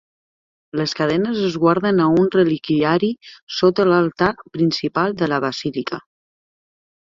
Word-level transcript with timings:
Les 0.79 0.95
cadenes 0.99 1.41
es 1.49 1.57
guarden 1.63 2.01
a 2.05 2.07
un 2.21 2.31
reliquiari 2.37 3.11
sota 3.59 3.87
l'altar 3.91 4.33
principal 4.59 5.17
de 5.23 5.31
la 5.35 5.41
basílica. 5.49 6.05